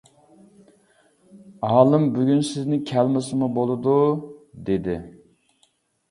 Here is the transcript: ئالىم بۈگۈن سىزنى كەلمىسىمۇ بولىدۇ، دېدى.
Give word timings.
ئالىم 1.67 2.07
بۈگۈن 2.15 2.41
سىزنى 2.47 2.79
كەلمىسىمۇ 2.91 3.49
بولىدۇ، 3.57 3.93
دېدى. 4.71 4.97